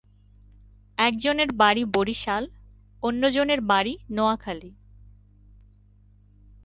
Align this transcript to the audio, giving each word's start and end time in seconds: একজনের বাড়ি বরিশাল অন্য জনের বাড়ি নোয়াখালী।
একজনের 0.97 1.49
বাড়ি 1.51 1.83
বরিশাল 1.85 2.43
অন্য 3.03 3.23
জনের 3.31 3.61
বাড়ি 3.61 3.93
নোয়াখালী। 4.09 4.71